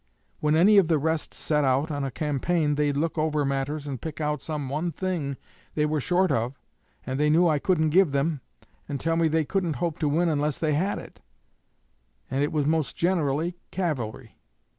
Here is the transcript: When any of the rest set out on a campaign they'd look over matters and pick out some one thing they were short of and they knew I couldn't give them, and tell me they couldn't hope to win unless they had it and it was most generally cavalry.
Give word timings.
When 0.39 0.55
any 0.55 0.79
of 0.79 0.87
the 0.87 0.97
rest 0.97 1.31
set 1.31 1.63
out 1.63 1.91
on 1.91 2.03
a 2.03 2.09
campaign 2.09 2.73
they'd 2.73 2.97
look 2.97 3.19
over 3.19 3.45
matters 3.45 3.85
and 3.85 4.01
pick 4.01 4.19
out 4.19 4.41
some 4.41 4.67
one 4.67 4.91
thing 4.91 5.37
they 5.75 5.85
were 5.85 6.01
short 6.01 6.31
of 6.31 6.59
and 7.05 7.19
they 7.19 7.29
knew 7.29 7.47
I 7.47 7.59
couldn't 7.59 7.89
give 7.91 8.11
them, 8.11 8.41
and 8.89 8.99
tell 8.99 9.15
me 9.15 9.27
they 9.27 9.45
couldn't 9.45 9.73
hope 9.73 9.99
to 9.99 10.09
win 10.09 10.27
unless 10.27 10.57
they 10.57 10.73
had 10.73 10.97
it 10.97 11.21
and 12.31 12.41
it 12.43 12.51
was 12.51 12.65
most 12.65 12.97
generally 12.97 13.59
cavalry. 13.69 14.39